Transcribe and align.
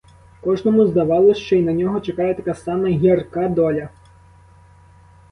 Кожному 0.41 0.85
здавалось, 0.85 1.37
що 1.37 1.55
й 1.55 1.61
на 1.61 1.73
нього 1.73 1.99
чекає 2.01 2.33
така 2.35 2.53
сама 2.53 2.87
гірка 2.87 3.47
доля. 3.47 3.89